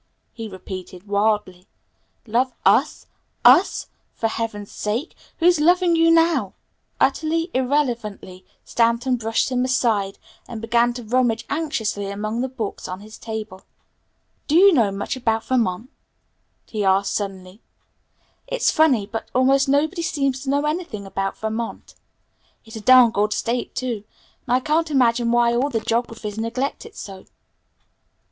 [0.33, 1.67] he repeated wildly.
[2.25, 3.05] "Love us?
[3.45, 3.85] us?
[4.15, 6.55] For heaven's sake, who's loving you now?"
[6.99, 10.17] Utterly irrelevantly, Stanton brushed him aside,
[10.47, 13.61] and began to rummage anxiously among the books on his table.
[14.47, 15.91] "Do you know much about Vermont?"
[16.65, 17.61] he asked suddenly.
[18.47, 21.93] "It's funny, but almost nobody seems to know anything about Vermont.
[22.65, 24.03] It's a darned good state, too,
[24.47, 27.25] and I can't imagine why all the geographies neglect it so."